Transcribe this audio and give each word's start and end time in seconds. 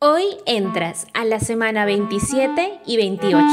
Hoy 0.00 0.22
entras 0.46 1.08
a 1.12 1.24
la 1.24 1.40
semana 1.40 1.84
27 1.84 2.82
y 2.86 2.96
28. 2.98 3.44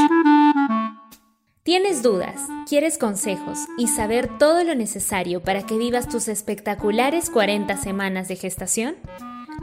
¿Tienes 1.63 2.03
dudas, 2.03 2.39
quieres 2.69 2.99
consejos 2.99 3.57
y 3.79 3.87
saber 3.87 4.37
todo 4.37 4.63
lo 4.63 4.75
necesario 4.75 5.41
para 5.41 5.65
que 5.65 5.79
vivas 5.79 6.07
tus 6.07 6.27
espectaculares 6.27 7.31
40 7.31 7.75
semanas 7.77 8.27
de 8.27 8.35
gestación? 8.35 8.95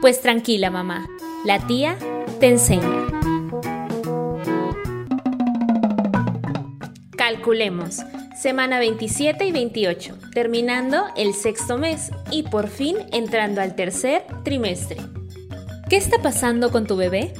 Pues 0.01 0.19
tranquila 0.19 0.71
mamá, 0.71 1.07
la 1.45 1.65
tía 1.65 1.97
te 2.41 2.49
enseña. 2.49 3.07
Calculemos, 7.15 7.99
semana 8.35 8.79
27 8.79 9.45
y 9.45 9.53
28, 9.53 10.17
terminando 10.33 11.05
el 11.15 11.33
sexto 11.33 11.77
mes 11.77 12.11
y 12.29 12.43
por 12.43 12.67
fin 12.67 12.97
entrando 13.13 13.61
al 13.61 13.73
tercer 13.77 14.25
trimestre. 14.43 14.97
¿Qué 15.93 15.97
está 15.97 16.23
pasando 16.23 16.71
con 16.71 16.87
tu 16.87 16.95
bebé? 16.95 17.35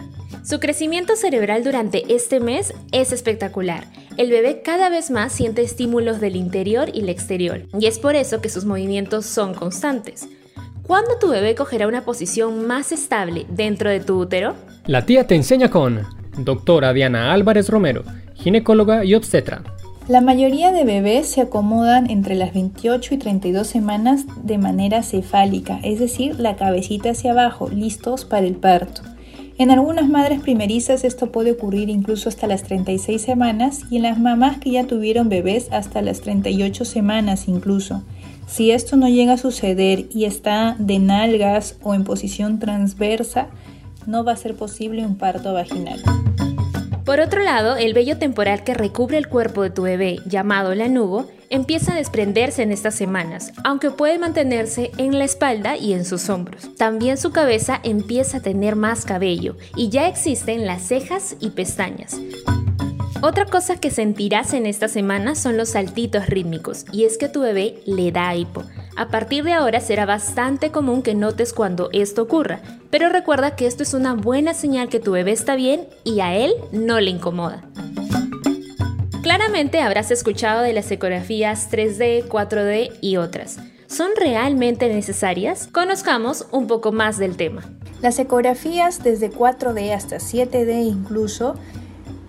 Su 0.45 0.59
crecimiento 0.59 1.15
cerebral 1.15 1.63
durante 1.63 2.13
este 2.13 2.39
mes 2.39 2.71
es 2.91 3.11
espectacular. 3.11 3.87
El 4.15 4.29
bebé 4.29 4.61
cada 4.63 4.89
vez 4.89 5.09
más 5.09 5.31
siente 5.33 5.63
estímulos 5.63 6.21
del 6.21 6.35
interior 6.35 6.91
y 6.93 6.99
el 6.99 7.09
exterior, 7.09 7.63
y 7.79 7.87
es 7.87 7.97
por 7.97 8.15
eso 8.15 8.41
que 8.41 8.49
sus 8.49 8.63
movimientos 8.63 9.25
son 9.25 9.55
constantes. 9.55 10.29
¿Cuándo 10.83 11.17
tu 11.19 11.29
bebé 11.29 11.55
cogerá 11.55 11.87
una 11.87 12.05
posición 12.05 12.67
más 12.67 12.91
estable 12.91 13.47
dentro 13.49 13.89
de 13.89 14.01
tu 14.01 14.19
útero? 14.19 14.53
La 14.85 15.03
tía 15.03 15.25
te 15.25 15.33
enseña 15.33 15.71
con 15.71 16.03
doctora 16.37 16.93
Diana 16.93 17.33
Álvarez 17.33 17.69
Romero, 17.69 18.03
ginecóloga 18.35 19.03
y 19.03 19.15
obstetra. 19.15 19.63
La 20.09 20.19
mayoría 20.19 20.73
de 20.73 20.83
bebés 20.83 21.29
se 21.29 21.39
acomodan 21.39 22.09
entre 22.09 22.35
las 22.35 22.53
28 22.53 23.13
y 23.13 23.17
32 23.17 23.65
semanas 23.65 24.25
de 24.43 24.57
manera 24.57 25.01
cefálica, 25.01 25.79
es 25.81 25.97
decir, 25.97 26.37
la 26.41 26.57
cabecita 26.57 27.11
hacia 27.11 27.31
abajo, 27.31 27.69
listos 27.69 28.25
para 28.25 28.45
el 28.45 28.55
parto. 28.55 29.01
En 29.57 29.71
algunas 29.71 30.09
madres 30.09 30.41
primerizas 30.41 31.05
esto 31.05 31.31
puede 31.31 31.53
ocurrir 31.53 31.89
incluso 31.89 32.27
hasta 32.27 32.47
las 32.47 32.63
36 32.63 33.21
semanas 33.21 33.83
y 33.89 33.95
en 33.95 34.03
las 34.03 34.19
mamás 34.19 34.57
que 34.57 34.71
ya 34.71 34.83
tuvieron 34.85 35.29
bebés 35.29 35.69
hasta 35.71 36.01
las 36.01 36.19
38 36.19 36.83
semanas 36.83 37.47
incluso. 37.47 38.03
Si 38.45 38.71
esto 38.71 38.97
no 38.97 39.07
llega 39.07 39.33
a 39.33 39.37
suceder 39.37 40.07
y 40.13 40.25
está 40.25 40.75
de 40.79 40.99
nalgas 40.99 41.77
o 41.81 41.93
en 41.93 42.03
posición 42.03 42.59
transversa, 42.59 43.47
no 44.05 44.25
va 44.25 44.33
a 44.33 44.37
ser 44.37 44.57
posible 44.57 45.05
un 45.05 45.15
parto 45.15 45.53
vaginal. 45.53 46.01
Por 47.05 47.19
otro 47.19 47.43
lado, 47.43 47.75
el 47.75 47.93
vello 47.93 48.17
temporal 48.17 48.63
que 48.63 48.73
recubre 48.73 49.17
el 49.17 49.27
cuerpo 49.27 49.61
de 49.61 49.69
tu 49.69 49.81
bebé, 49.81 50.19
llamado 50.25 50.73
lanugo, 50.73 51.27
empieza 51.49 51.93
a 51.93 51.97
desprenderse 51.97 52.63
en 52.63 52.71
estas 52.71 52.95
semanas, 52.95 53.51
aunque 53.65 53.91
puede 53.91 54.17
mantenerse 54.17 54.91
en 54.97 55.19
la 55.19 55.25
espalda 55.25 55.75
y 55.75 55.93
en 55.93 56.05
sus 56.05 56.29
hombros. 56.29 56.73
También 56.77 57.17
su 57.17 57.31
cabeza 57.31 57.81
empieza 57.83 58.37
a 58.37 58.41
tener 58.41 58.77
más 58.77 59.03
cabello 59.03 59.57
y 59.75 59.89
ya 59.89 60.07
existen 60.07 60.65
las 60.65 60.81
cejas 60.81 61.35
y 61.41 61.49
pestañas. 61.49 62.21
Otra 63.25 63.45
cosa 63.45 63.77
que 63.77 63.89
sentirás 63.89 64.53
en 64.53 64.65
esta 64.65 64.89
semana 64.89 65.35
son 65.35 65.55
los 65.55 65.69
saltitos 65.69 66.27
rítmicos, 66.27 66.83
y 66.91 67.05
es 67.05 67.17
que 67.17 67.29
tu 67.29 67.39
bebé 67.39 67.81
le 67.85 68.11
da 68.11 68.35
hipo. 68.35 68.63
A 68.97 69.07
partir 69.07 69.45
de 69.45 69.53
ahora 69.53 69.79
será 69.79 70.05
bastante 70.05 70.71
común 70.71 71.01
que 71.01 71.15
notes 71.15 71.53
cuando 71.53 71.87
esto 71.93 72.23
ocurra, 72.23 72.59
pero 72.89 73.07
recuerda 73.07 73.55
que 73.55 73.65
esto 73.65 73.83
es 73.83 73.93
una 73.93 74.13
buena 74.13 74.53
señal 74.53 74.89
que 74.89 74.99
tu 74.99 75.13
bebé 75.13 75.31
está 75.31 75.55
bien 75.55 75.87
y 76.03 76.19
a 76.19 76.35
él 76.35 76.53
no 76.73 76.99
le 76.99 77.11
incomoda. 77.11 77.63
Claramente 79.21 79.79
habrás 79.79 80.11
escuchado 80.11 80.61
de 80.61 80.73
las 80.73 80.91
ecografías 80.91 81.71
3D, 81.71 82.27
4D 82.27 82.91
y 82.99 83.15
otras. 83.15 83.57
¿Son 83.87 84.09
realmente 84.17 84.89
necesarias? 84.89 85.69
Conozcamos 85.71 86.47
un 86.51 86.67
poco 86.67 86.91
más 86.91 87.19
del 87.19 87.37
tema. 87.37 87.63
Las 88.01 88.19
ecografías 88.19 89.01
desde 89.01 89.31
4D 89.31 89.93
hasta 89.93 90.17
7D 90.17 90.85
incluso 90.85 91.55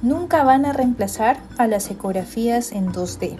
nunca 0.05 0.45
van 0.45 0.67
a 0.67 0.73
reemplazar 0.73 1.39
a 1.57 1.67
las 1.67 1.91
ecografías 1.91 2.73
en 2.73 2.93
2D, 2.93 3.37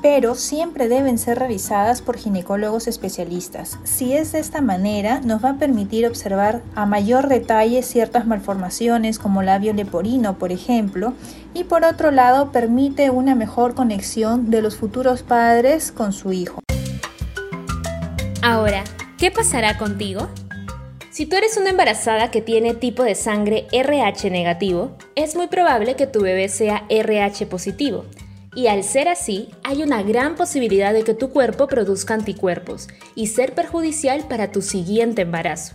pero 0.00 0.36
siempre 0.36 0.88
deben 0.88 1.18
ser 1.18 1.38
revisadas 1.40 2.00
por 2.00 2.16
ginecólogos 2.16 2.86
especialistas. 2.86 3.78
Si 3.82 4.12
es 4.12 4.32
de 4.32 4.38
esta 4.38 4.60
manera, 4.60 5.20
nos 5.20 5.44
va 5.44 5.50
a 5.50 5.58
permitir 5.58 6.06
observar 6.06 6.62
a 6.76 6.86
mayor 6.86 7.28
detalle 7.28 7.82
ciertas 7.82 8.24
malformaciones 8.24 9.18
como 9.18 9.42
labio 9.42 9.72
leporino, 9.72 10.38
por 10.38 10.52
ejemplo, 10.52 11.12
y 11.54 11.64
por 11.64 11.84
otro 11.84 12.12
lado 12.12 12.52
permite 12.52 13.10
una 13.10 13.34
mejor 13.34 13.74
conexión 13.74 14.48
de 14.48 14.62
los 14.62 14.76
futuros 14.76 15.22
padres 15.24 15.90
con 15.90 16.12
su 16.12 16.32
hijo. 16.32 16.60
Ahora, 18.42 18.84
¿qué 19.18 19.30
pasará 19.32 19.76
contigo? 19.76 20.28
Si 21.12 21.26
tú 21.26 21.36
eres 21.36 21.58
una 21.58 21.68
embarazada 21.68 22.30
que 22.30 22.40
tiene 22.40 22.72
tipo 22.72 23.02
de 23.02 23.14
sangre 23.14 23.66
RH 23.70 24.30
negativo, 24.30 24.96
es 25.14 25.36
muy 25.36 25.46
probable 25.46 25.94
que 25.94 26.06
tu 26.06 26.22
bebé 26.22 26.48
sea 26.48 26.84
RH 26.88 27.44
positivo. 27.48 28.06
Y 28.54 28.68
al 28.68 28.82
ser 28.82 29.08
así, 29.08 29.50
hay 29.62 29.82
una 29.82 30.02
gran 30.02 30.36
posibilidad 30.36 30.94
de 30.94 31.04
que 31.04 31.12
tu 31.12 31.28
cuerpo 31.28 31.66
produzca 31.66 32.14
anticuerpos 32.14 32.88
y 33.14 33.26
ser 33.26 33.52
perjudicial 33.52 34.26
para 34.26 34.52
tu 34.52 34.62
siguiente 34.62 35.20
embarazo. 35.20 35.74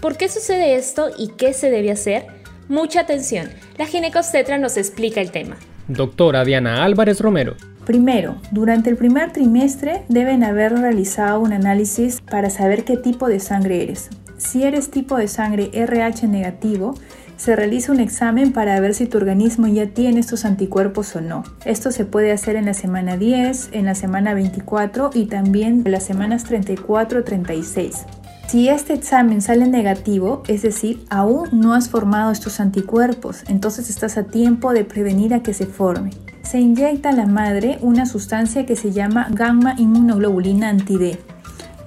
¿Por 0.00 0.16
qué 0.16 0.30
sucede 0.30 0.76
esto 0.76 1.10
y 1.18 1.32
qué 1.32 1.52
se 1.52 1.70
debe 1.70 1.90
hacer? 1.90 2.24
Mucha 2.70 3.00
atención, 3.00 3.50
la 3.76 3.84
ginecostetra 3.84 4.56
nos 4.56 4.78
explica 4.78 5.20
el 5.20 5.32
tema. 5.32 5.58
Doctora 5.88 6.46
Diana 6.46 6.82
Álvarez 6.82 7.20
Romero. 7.20 7.56
Primero, 7.84 8.40
durante 8.52 8.88
el 8.88 8.96
primer 8.96 9.32
trimestre 9.32 10.04
deben 10.08 10.44
haber 10.44 10.72
realizado 10.72 11.40
un 11.40 11.52
análisis 11.52 12.22
para 12.22 12.48
saber 12.48 12.84
qué 12.84 12.96
tipo 12.96 13.28
de 13.28 13.40
sangre 13.40 13.82
eres. 13.82 14.08
Si 14.38 14.62
eres 14.62 14.90
tipo 14.90 15.16
de 15.16 15.26
sangre 15.26 15.70
RH 15.72 16.28
negativo, 16.28 16.94
se 17.36 17.54
realiza 17.54 17.92
un 17.92 18.00
examen 18.00 18.52
para 18.52 18.78
ver 18.80 18.94
si 18.94 19.06
tu 19.06 19.18
organismo 19.18 19.66
ya 19.66 19.88
tiene 19.88 20.20
estos 20.20 20.44
anticuerpos 20.44 21.14
o 21.16 21.20
no. 21.20 21.42
Esto 21.64 21.90
se 21.90 22.04
puede 22.04 22.32
hacer 22.32 22.56
en 22.56 22.66
la 22.66 22.74
semana 22.74 23.16
10, 23.16 23.70
en 23.72 23.84
la 23.84 23.94
semana 23.94 24.34
24 24.34 25.10
y 25.14 25.26
también 25.26 25.82
en 25.84 25.92
las 25.92 26.04
semanas 26.04 26.44
34 26.44 27.24
36. 27.24 28.06
Si 28.48 28.68
este 28.68 28.94
examen 28.94 29.42
sale 29.42 29.66
negativo, 29.66 30.42
es 30.48 30.62
decir, 30.62 31.04
aún 31.10 31.48
no 31.52 31.74
has 31.74 31.88
formado 31.88 32.32
estos 32.32 32.60
anticuerpos, 32.60 33.44
entonces 33.48 33.90
estás 33.90 34.16
a 34.16 34.24
tiempo 34.24 34.72
de 34.72 34.84
prevenir 34.84 35.34
a 35.34 35.42
que 35.42 35.52
se 35.52 35.66
forme. 35.66 36.10
Se 36.42 36.58
inyecta 36.58 37.10
a 37.10 37.12
la 37.12 37.26
madre 37.26 37.78
una 37.82 38.06
sustancia 38.06 38.64
que 38.66 38.74
se 38.74 38.90
llama 38.90 39.28
gamma 39.30 39.74
inmunoglobulina 39.76 40.70
anti-D 40.70 41.18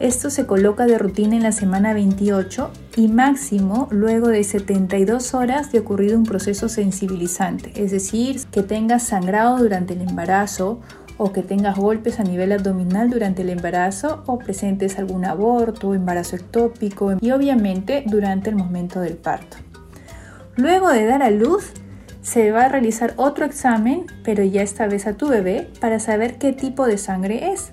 esto 0.02 0.30
se 0.30 0.46
coloca 0.48 0.86
de 0.88 0.98
rutina 0.98 1.36
en 1.36 1.44
la 1.44 1.52
semana 1.52 1.94
28 1.94 2.72
y 2.96 3.08
máximo 3.08 3.88
luego 3.92 4.30
de 4.30 4.44
72 4.44 5.34
horas 5.36 5.72
de 5.72 5.80
ocurrido 5.80 6.18
un 6.18 6.26
proceso 6.26 6.70
sensibilizante, 6.70 7.72
es 7.76 7.92
decir, 7.92 8.42
que 8.52 8.64
tengas 8.64 9.04
sangrado 9.04 9.58
durante 9.58 9.94
el 9.94 10.02
embarazo 10.02 10.80
o 11.18 11.32
que 11.32 11.44
tengas 11.44 11.78
golpes 11.78 12.20
a 12.20 12.24
nivel 12.24 12.52
abdominal 12.52 13.12
durante 13.12 13.44
el 13.44 13.50
embarazo 13.50 14.24
o 14.26 14.40
presentes 14.40 14.98
algún 14.98 15.24
aborto, 15.24 15.94
embarazo 15.94 16.36
ectópico 16.36 17.18
y 17.22 17.30
obviamente 17.30 18.04
durante 18.08 18.50
el 18.50 18.56
momento 18.56 19.02
del 19.02 19.18
parto. 19.18 19.58
Luego 20.56 20.90
de 20.90 21.06
dar 21.06 21.22
a 21.22 21.30
luz, 21.30 21.74
se 22.24 22.52
va 22.52 22.66
a 22.66 22.70
realizar 22.70 23.14
otro 23.18 23.46
examen, 23.46 24.06
pero 24.24 24.44
ya 24.44 24.62
esta 24.62 24.88
vez 24.88 25.06
a 25.06 25.14
tu 25.14 25.28
bebé, 25.28 25.70
para 25.80 26.00
saber 26.00 26.38
qué 26.38 26.54
tipo 26.54 26.88
de 26.88 26.98
sangre 26.98 27.52
es. 27.52 27.72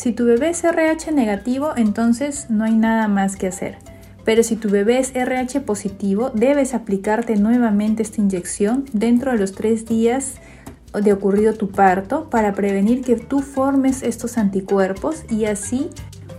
Si 0.00 0.12
tu 0.12 0.24
bebé 0.24 0.48
es 0.48 0.64
RH 0.64 1.12
negativo, 1.12 1.74
entonces 1.76 2.46
no 2.48 2.64
hay 2.64 2.72
nada 2.72 3.06
más 3.06 3.36
que 3.36 3.48
hacer. 3.48 3.76
Pero 4.24 4.42
si 4.42 4.56
tu 4.56 4.70
bebé 4.70 4.98
es 4.98 5.14
RH 5.14 5.60
positivo, 5.60 6.30
debes 6.32 6.72
aplicarte 6.72 7.36
nuevamente 7.36 8.02
esta 8.02 8.22
inyección 8.22 8.86
dentro 8.94 9.32
de 9.32 9.36
los 9.36 9.52
tres 9.52 9.84
días 9.84 10.36
de 10.94 11.12
ocurrido 11.12 11.52
tu 11.52 11.68
parto 11.68 12.30
para 12.30 12.54
prevenir 12.54 13.02
que 13.02 13.16
tú 13.16 13.40
formes 13.40 14.02
estos 14.02 14.38
anticuerpos 14.38 15.24
y 15.28 15.44
así 15.44 15.90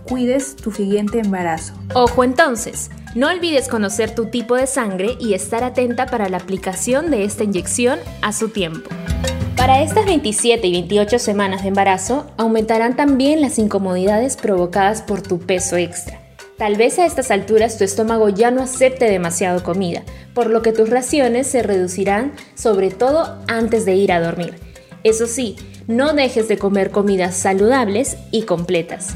cuides 0.08 0.56
tu 0.56 0.72
siguiente 0.72 1.20
embarazo. 1.20 1.74
Ojo 1.94 2.24
entonces, 2.24 2.90
no 3.14 3.28
olvides 3.28 3.68
conocer 3.68 4.12
tu 4.12 4.24
tipo 4.24 4.56
de 4.56 4.66
sangre 4.66 5.16
y 5.20 5.34
estar 5.34 5.62
atenta 5.62 6.06
para 6.06 6.28
la 6.28 6.38
aplicación 6.38 7.12
de 7.12 7.22
esta 7.22 7.44
inyección 7.44 8.00
a 8.22 8.32
su 8.32 8.48
tiempo. 8.48 8.90
Para 9.62 9.80
estas 9.80 10.06
27 10.06 10.66
y 10.66 10.72
28 10.72 11.20
semanas 11.20 11.62
de 11.62 11.68
embarazo 11.68 12.26
aumentarán 12.36 12.96
también 12.96 13.40
las 13.40 13.60
incomodidades 13.60 14.36
provocadas 14.36 15.02
por 15.02 15.22
tu 15.22 15.38
peso 15.38 15.76
extra. 15.76 16.20
Tal 16.58 16.74
vez 16.74 16.98
a 16.98 17.06
estas 17.06 17.30
alturas 17.30 17.78
tu 17.78 17.84
estómago 17.84 18.28
ya 18.28 18.50
no 18.50 18.60
acepte 18.60 19.04
demasiado 19.04 19.62
comida, 19.62 20.02
por 20.34 20.50
lo 20.50 20.62
que 20.62 20.72
tus 20.72 20.90
raciones 20.90 21.46
se 21.46 21.62
reducirán 21.62 22.32
sobre 22.56 22.90
todo 22.90 23.38
antes 23.46 23.84
de 23.84 23.94
ir 23.94 24.10
a 24.10 24.20
dormir. 24.20 24.56
Eso 25.04 25.28
sí, 25.28 25.54
no 25.86 26.12
dejes 26.12 26.48
de 26.48 26.58
comer 26.58 26.90
comidas 26.90 27.36
saludables 27.36 28.16
y 28.32 28.42
completas. 28.42 29.14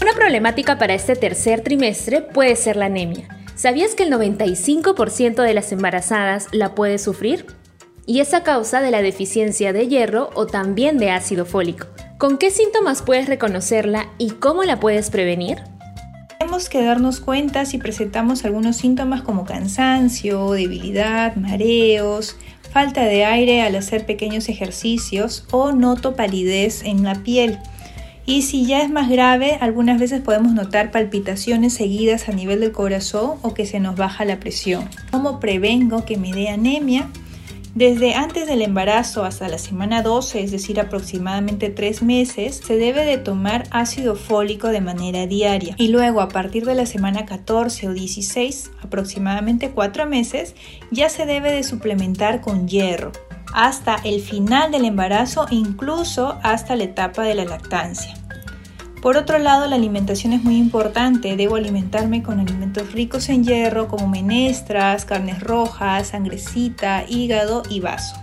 Una 0.00 0.12
problemática 0.14 0.78
para 0.78 0.94
este 0.94 1.16
tercer 1.16 1.62
trimestre 1.62 2.20
puede 2.20 2.54
ser 2.54 2.76
la 2.76 2.84
anemia. 2.84 3.26
¿Sabías 3.56 3.96
que 3.96 4.04
el 4.04 4.12
95% 4.12 5.42
de 5.42 5.54
las 5.54 5.72
embarazadas 5.72 6.46
la 6.52 6.76
puede 6.76 6.98
sufrir? 6.98 7.46
Y 8.06 8.20
es 8.20 8.34
a 8.34 8.42
causa 8.42 8.80
de 8.80 8.90
la 8.90 9.02
deficiencia 9.02 9.72
de 9.72 9.88
hierro 9.88 10.30
o 10.34 10.46
también 10.46 10.98
de 10.98 11.10
ácido 11.10 11.44
fólico. 11.46 11.86
¿Con 12.18 12.38
qué 12.38 12.50
síntomas 12.50 13.02
puedes 13.02 13.28
reconocerla 13.28 14.08
y 14.18 14.30
cómo 14.30 14.64
la 14.64 14.80
puedes 14.80 15.10
prevenir? 15.10 15.58
tenemos 16.42 16.68
que 16.68 16.84
darnos 16.84 17.20
cuenta 17.20 17.64
si 17.64 17.78
presentamos 17.78 18.44
algunos 18.44 18.76
síntomas 18.76 19.22
como 19.22 19.44
cansancio, 19.44 20.50
debilidad, 20.50 21.36
mareos, 21.36 22.36
falta 22.72 23.04
de 23.04 23.24
aire 23.24 23.62
al 23.62 23.76
hacer 23.76 24.04
pequeños 24.04 24.48
ejercicios 24.48 25.46
o 25.52 25.70
noto 25.70 26.16
palidez 26.16 26.82
en 26.84 27.04
la 27.04 27.14
piel. 27.14 27.60
Y 28.26 28.42
si 28.42 28.66
ya 28.66 28.82
es 28.82 28.90
más 28.90 29.08
grave, 29.08 29.56
algunas 29.60 30.00
veces 30.00 30.20
podemos 30.20 30.52
notar 30.52 30.90
palpitaciones 30.90 31.74
seguidas 31.74 32.28
a 32.28 32.32
nivel 32.32 32.58
del 32.58 32.72
corazón 32.72 33.38
o 33.42 33.54
que 33.54 33.64
se 33.64 33.78
nos 33.78 33.94
baja 33.94 34.24
la 34.24 34.40
presión. 34.40 34.90
¿Cómo 35.12 35.38
prevengo 35.38 36.04
que 36.04 36.16
me 36.16 36.32
dé 36.32 36.48
anemia? 36.48 37.08
Desde 37.74 38.12
antes 38.12 38.46
del 38.46 38.60
embarazo 38.60 39.24
hasta 39.24 39.48
la 39.48 39.56
semana 39.56 40.02
12, 40.02 40.42
es 40.42 40.50
decir, 40.50 40.78
aproximadamente 40.78 41.70
3 41.70 42.02
meses, 42.02 42.60
se 42.62 42.76
debe 42.76 43.06
de 43.06 43.16
tomar 43.16 43.64
ácido 43.70 44.14
fólico 44.14 44.68
de 44.68 44.82
manera 44.82 45.26
diaria. 45.26 45.74
Y 45.78 45.88
luego 45.88 46.20
a 46.20 46.28
partir 46.28 46.66
de 46.66 46.74
la 46.74 46.84
semana 46.84 47.24
14 47.24 47.88
o 47.88 47.94
16, 47.94 48.72
aproximadamente 48.82 49.70
4 49.70 50.06
meses, 50.06 50.54
ya 50.90 51.08
se 51.08 51.24
debe 51.24 51.50
de 51.50 51.62
suplementar 51.62 52.42
con 52.42 52.68
hierro 52.68 53.10
hasta 53.54 53.96
el 54.04 54.20
final 54.20 54.70
del 54.70 54.84
embarazo, 54.84 55.46
incluso 55.50 56.38
hasta 56.42 56.76
la 56.76 56.84
etapa 56.84 57.22
de 57.22 57.34
la 57.34 57.44
lactancia. 57.44 58.14
Por 59.02 59.16
otro 59.16 59.40
lado, 59.40 59.66
la 59.66 59.74
alimentación 59.74 60.32
es 60.32 60.44
muy 60.44 60.56
importante. 60.56 61.34
Debo 61.36 61.56
alimentarme 61.56 62.22
con 62.22 62.38
alimentos 62.38 62.92
ricos 62.92 63.28
en 63.30 63.42
hierro 63.42 63.88
como 63.88 64.06
menestras, 64.06 65.04
carnes 65.04 65.40
rojas, 65.40 66.08
sangrecita, 66.08 67.04
hígado 67.08 67.64
y 67.68 67.80
vaso. 67.80 68.14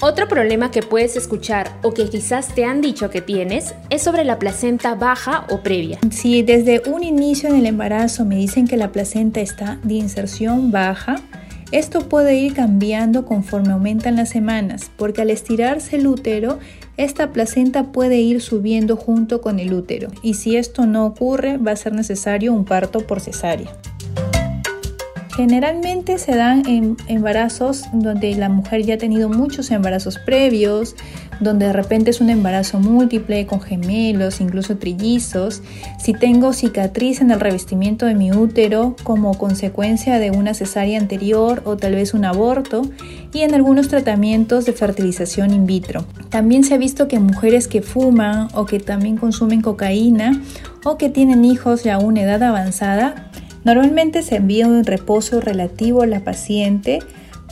Otro 0.00 0.26
problema 0.26 0.70
que 0.70 0.82
puedes 0.82 1.16
escuchar 1.16 1.70
o 1.82 1.92
que 1.92 2.08
quizás 2.08 2.54
te 2.54 2.64
han 2.64 2.80
dicho 2.80 3.10
que 3.10 3.20
tienes 3.20 3.74
es 3.90 4.02
sobre 4.02 4.24
la 4.24 4.38
placenta 4.38 4.94
baja 4.94 5.46
o 5.50 5.62
previa. 5.62 5.98
Si 6.10 6.42
desde 6.42 6.82
un 6.86 7.02
inicio 7.02 7.50
en 7.50 7.56
el 7.56 7.66
embarazo 7.66 8.24
me 8.24 8.36
dicen 8.36 8.66
que 8.66 8.78
la 8.78 8.90
placenta 8.90 9.40
está 9.40 9.78
de 9.82 9.94
inserción 9.94 10.70
baja, 10.70 11.16
esto 11.74 12.08
puede 12.08 12.36
ir 12.36 12.54
cambiando 12.54 13.26
conforme 13.26 13.72
aumentan 13.72 14.14
las 14.14 14.28
semanas, 14.28 14.92
porque 14.96 15.22
al 15.22 15.30
estirarse 15.30 15.96
el 15.96 16.06
útero, 16.06 16.60
esta 16.96 17.32
placenta 17.32 17.90
puede 17.90 18.18
ir 18.18 18.40
subiendo 18.40 18.96
junto 18.96 19.40
con 19.40 19.58
el 19.58 19.74
útero, 19.74 20.08
y 20.22 20.34
si 20.34 20.56
esto 20.56 20.86
no 20.86 21.04
ocurre, 21.04 21.56
va 21.56 21.72
a 21.72 21.76
ser 21.76 21.92
necesario 21.92 22.52
un 22.52 22.64
parto 22.64 23.00
por 23.00 23.20
cesárea. 23.20 23.72
Generalmente 25.36 26.18
se 26.18 26.36
dan 26.36 26.62
en 26.68 26.96
embarazos 27.08 27.86
donde 27.92 28.36
la 28.36 28.48
mujer 28.48 28.82
ya 28.82 28.94
ha 28.94 28.98
tenido 28.98 29.28
muchos 29.28 29.72
embarazos 29.72 30.18
previos, 30.18 30.94
donde 31.40 31.66
de 31.66 31.72
repente 31.72 32.12
es 32.12 32.20
un 32.20 32.30
embarazo 32.30 32.78
múltiple 32.78 33.44
con 33.44 33.60
gemelos, 33.60 34.40
incluso 34.40 34.76
trillizos, 34.76 35.60
si 35.98 36.12
tengo 36.12 36.52
cicatriz 36.52 37.20
en 37.20 37.32
el 37.32 37.40
revestimiento 37.40 38.06
de 38.06 38.14
mi 38.14 38.30
útero 38.30 38.94
como 39.02 39.36
consecuencia 39.36 40.20
de 40.20 40.30
una 40.30 40.54
cesárea 40.54 41.00
anterior 41.00 41.62
o 41.64 41.76
tal 41.76 41.96
vez 41.96 42.14
un 42.14 42.24
aborto 42.24 42.82
y 43.32 43.40
en 43.40 43.54
algunos 43.54 43.88
tratamientos 43.88 44.64
de 44.66 44.72
fertilización 44.72 45.52
in 45.52 45.66
vitro. 45.66 46.04
También 46.28 46.62
se 46.62 46.74
ha 46.74 46.78
visto 46.78 47.08
que 47.08 47.18
mujeres 47.18 47.66
que 47.66 47.82
fuman 47.82 48.46
o 48.54 48.66
que 48.66 48.78
también 48.78 49.16
consumen 49.16 49.62
cocaína 49.62 50.40
o 50.84 50.96
que 50.96 51.10
tienen 51.10 51.44
hijos 51.44 51.82
ya 51.82 51.96
a 51.96 51.98
una 51.98 52.22
edad 52.22 52.40
avanzada 52.44 53.32
Normalmente 53.64 54.22
se 54.22 54.36
envía 54.36 54.66
un 54.66 54.84
reposo 54.84 55.40
relativo 55.40 56.02
a 56.02 56.06
la 56.06 56.20
paciente 56.20 56.98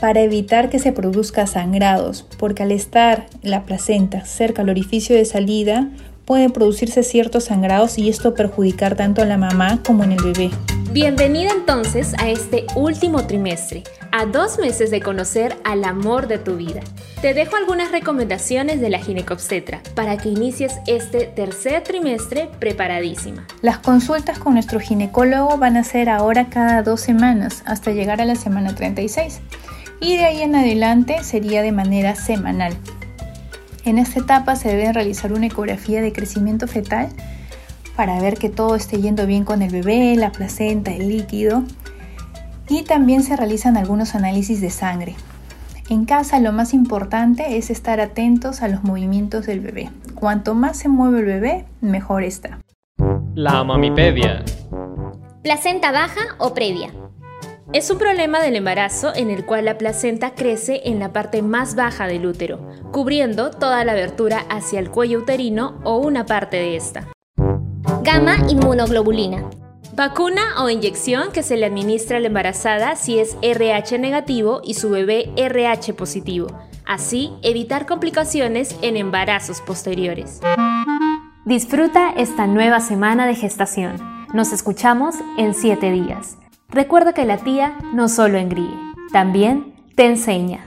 para 0.01 0.21
evitar 0.21 0.69
que 0.69 0.79
se 0.79 0.93
produzca 0.93 1.47
sangrados, 1.47 2.27
porque 2.39 2.65
al 2.65 2.73
estar 2.73 3.27
la 3.43 3.65
placenta 3.65 4.25
cerca 4.25 4.63
al 4.63 4.69
orificio 4.69 5.17
de 5.17 5.25
salida, 5.25 5.89
pueden 6.25 6.53
producirse 6.53 7.03
ciertos 7.03 7.45
sangrados 7.45 7.99
y 7.99 8.09
esto 8.09 8.35
perjudicar 8.35 8.95
tanto 8.95 9.23
a 9.23 9.27
la 9.27 9.39
mamá 9.39 9.81
como 9.85 10.05
en 10.05 10.13
el 10.13 10.23
bebé. 10.23 10.51
Bienvenida 10.93 11.53
entonces 11.53 12.13
a 12.19 12.29
este 12.29 12.67
último 12.77 13.27
trimestre, 13.27 13.83
a 14.11 14.27
dos 14.27 14.59
meses 14.59 14.91
de 14.91 15.01
conocer 15.01 15.57
al 15.65 15.85
amor 15.85 16.29
de 16.29 16.37
tu 16.37 16.57
vida. 16.57 16.83
Te 17.23 17.33
dejo 17.33 17.57
algunas 17.57 17.91
recomendaciones 17.91 18.79
de 18.79 18.91
la 18.91 18.99
ginecobstetra 18.99 19.81
para 19.95 20.19
que 20.19 20.29
inicies 20.29 20.75
este 20.87 21.29
tercer 21.29 21.83
trimestre 21.83 22.51
preparadísima. 22.59 23.47
Las 23.63 23.79
consultas 23.79 24.39
con 24.39 24.53
nuestro 24.53 24.81
ginecólogo 24.81 25.57
van 25.57 25.79
a 25.79 25.85
ser 25.85 26.11
ahora 26.11 26.51
cada 26.51 26.83
dos 26.83 27.01
semanas 27.01 27.63
hasta 27.65 27.93
llegar 27.93 28.21
a 28.21 28.27
la 28.27 28.37
semana 28.37 28.75
36 28.75 29.41
y 29.99 30.19
de 30.19 30.27
ahí 30.27 30.43
en 30.43 30.57
adelante 30.57 31.25
sería 31.25 31.63
de 31.63 31.73
manera 31.73 32.17
semanal. 32.17 32.77
En 33.87 33.97
esta 33.97 34.21
etapa 34.21 34.57
se 34.57 34.69
debe 34.69 34.93
realizar 34.93 35.33
una 35.33 35.47
ecografía 35.47 36.03
de 36.03 36.13
crecimiento 36.13 36.69
fetal 36.69 37.09
para 37.97 38.21
ver 38.21 38.39
que 38.39 38.49
todo 38.49 38.75
esté 38.75 39.01
yendo 39.01 39.27
bien 39.27 39.45
con 39.45 39.63
el 39.63 39.71
bebé, 39.71 40.17
la 40.17 40.33
placenta, 40.33 40.93
el 40.93 41.09
líquido. 41.09 41.63
Y 42.69 42.83
también 42.83 43.23
se 43.23 43.37
realizan 43.37 43.77
algunos 43.77 44.15
análisis 44.15 44.61
de 44.61 44.71
sangre. 44.71 45.15
En 45.91 46.05
casa 46.07 46.39
lo 46.39 46.53
más 46.53 46.73
importante 46.73 47.59
es 47.59 47.69
estar 47.69 48.01
atentos 48.01 48.63
a 48.63 48.69
los 48.69 48.83
movimientos 48.83 49.47
del 49.47 49.61
bebé. 49.61 49.91
Cuanto 50.15 50.55
más 50.55 50.79
se 50.79 50.89
mueve 50.89 51.21
el 51.21 51.27
bebé, 51.27 51.65
mejor 51.81 52.23
está. 52.23 52.61
La 53.35 53.63
mamipedia. 53.65 54.45
Placenta 55.43 55.93
baja 55.93 56.21
o 56.39 56.55
previa. 56.55 56.91
Es 57.73 57.91
un 57.91 57.99
problema 57.99 58.41
del 58.41 58.57
embarazo 58.57 59.15
en 59.15 59.31
el 59.31 59.47
cual 59.47 59.65
la 59.65 59.79
placenta 59.79 60.35
crece 60.35 60.83
en 60.85 60.99
la 60.99 61.13
parte 61.13 61.43
más 61.43 61.75
baja 61.75 62.07
del 62.07 62.27
útero, 62.27 62.61
cubriendo 62.93 63.51
toda 63.51 63.85
la 63.85 63.93
abertura 63.93 64.45
hacia 64.51 64.79
el 64.79 64.91
cuello 64.91 65.21
uterino 65.21 65.81
o 65.83 65.97
una 65.97 66.27
parte 66.27 66.59
de 66.59 66.77
esta. 66.77 67.09
Gamma 68.05 68.37
inmunoglobulina. 68.49 69.49
Vacuna 69.95 70.61
o 70.61 70.69
inyección 70.69 71.31
que 71.31 71.45
se 71.45 71.57
le 71.57 71.67
administra 71.67 72.17
a 72.17 72.21
la 72.21 72.27
embarazada 72.27 72.97
si 72.97 73.21
es 73.21 73.37
RH 73.43 73.97
negativo 74.01 74.61
y 74.65 74.75
su 74.75 74.91
bebé 74.91 75.31
RH 75.37 75.95
positivo. 75.95 76.49
Así, 76.85 77.31
evitar 77.43 77.87
complicaciones 77.87 78.77
en 78.83 78.97
embarazos 78.97 79.61
posteriores. 79.61 80.41
Disfruta 81.45 82.11
esta 82.17 82.49
nueva 82.49 82.81
semana 82.81 83.25
de 83.25 83.37
gestación. 83.37 83.95
Nos 84.35 84.53
escuchamos 84.53 85.15
en 85.39 85.55
7 85.55 85.93
días. 85.93 86.39
Recuerda 86.71 87.13
que 87.13 87.25
la 87.25 87.37
tía 87.37 87.79
no 87.95 88.09
solo 88.09 88.37
engríe, 88.37 88.75
también 89.13 89.75
te 89.95 90.07
enseña. 90.07 90.67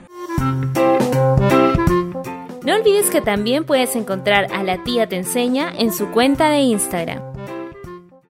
Olvides 2.86 3.10
que 3.10 3.20
también 3.20 3.64
puedes 3.64 3.96
encontrar 3.96 4.46
a 4.52 4.62
la 4.62 4.84
tía 4.84 5.08
te 5.08 5.16
enseña 5.16 5.72
en 5.76 5.92
su 5.92 6.12
cuenta 6.12 6.50
de 6.50 6.60
Instagram. 6.60 7.35